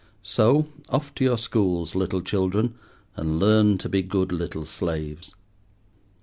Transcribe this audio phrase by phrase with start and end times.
[0.23, 2.73] So, off to your schools, little children,
[3.15, 5.35] and learn to be good little slaves.